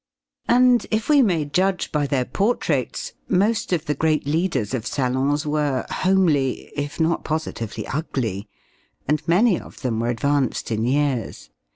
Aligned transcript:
And, 0.47 0.87
if 0.89 1.09
we 1.09 1.21
may 1.21 1.45
judge 1.45 1.91
by 1.91 2.07
their 2.07 2.25
portraits, 2.25 3.13
most 3.29 3.71
of 3.71 3.85
the 3.85 3.93
great 3.93 4.25
leaders 4.25 4.73
of 4.73 4.87
salons 4.87 5.45
were 5.45 5.85
homely, 5.91 6.71
if 6.75 6.99
not 6.99 7.23
positively 7.23 7.85
ugly, 7.85 8.49
and 9.07 9.21
many 9.27 9.59
of 9.59 9.81
them 9.81 9.99
were 9.99 10.09
advanced 10.09 10.71
in 10.71 10.85
years. 10.85 11.51